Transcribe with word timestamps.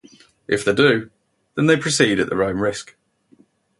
If 0.47 0.65
they 0.65 0.73
do, 0.73 1.11
then 1.53 1.67
they 1.67 1.77
proceed 1.77 2.19
at 2.19 2.27
their 2.29 2.41
own 2.41 2.57
risk. 2.57 2.95